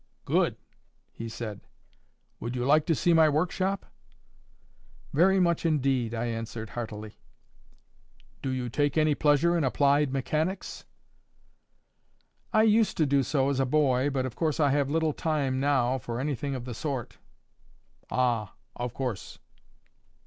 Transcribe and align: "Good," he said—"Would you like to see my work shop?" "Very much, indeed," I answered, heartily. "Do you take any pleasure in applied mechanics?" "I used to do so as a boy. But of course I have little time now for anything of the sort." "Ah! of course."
"Good," 0.25 0.57
he 1.11 1.29
said—"Would 1.29 2.55
you 2.55 2.65
like 2.65 2.87
to 2.87 2.95
see 2.95 3.13
my 3.13 3.29
work 3.29 3.51
shop?" 3.51 3.85
"Very 5.13 5.39
much, 5.39 5.63
indeed," 5.63 6.15
I 6.15 6.25
answered, 6.25 6.71
heartily. 6.71 7.19
"Do 8.41 8.49
you 8.49 8.67
take 8.67 8.97
any 8.97 9.13
pleasure 9.13 9.55
in 9.55 9.63
applied 9.63 10.11
mechanics?" 10.11 10.85
"I 12.51 12.63
used 12.63 12.97
to 12.97 13.05
do 13.05 13.21
so 13.21 13.51
as 13.51 13.59
a 13.59 13.65
boy. 13.67 14.09
But 14.09 14.25
of 14.25 14.35
course 14.35 14.59
I 14.59 14.71
have 14.71 14.89
little 14.89 15.13
time 15.13 15.59
now 15.59 15.99
for 15.99 16.19
anything 16.19 16.55
of 16.55 16.65
the 16.65 16.73
sort." 16.73 17.19
"Ah! 18.09 18.55
of 18.75 18.95
course." 18.95 19.37